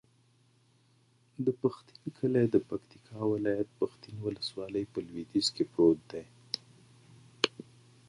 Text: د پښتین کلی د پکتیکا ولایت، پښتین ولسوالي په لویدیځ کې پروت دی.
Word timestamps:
د 1.45 1.47
پښتین 1.61 2.01
کلی 2.17 2.45
د 2.49 2.55
پکتیکا 2.69 3.19
ولایت، 3.33 3.69
پښتین 3.79 4.15
ولسوالي 4.25 4.83
په 4.93 4.99
لویدیځ 5.07 5.47
کې 5.55 5.63
پروت 5.71 5.99
دی. 6.11 6.23